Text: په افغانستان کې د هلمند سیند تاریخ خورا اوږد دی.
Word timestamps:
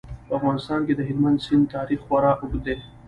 په 0.27 0.33
افغانستان 0.39 0.79
کې 0.87 0.93
د 0.95 1.01
هلمند 1.09 1.37
سیند 1.45 1.65
تاریخ 1.75 1.99
خورا 2.05 2.31
اوږد 2.41 2.61
دی. 2.65 2.75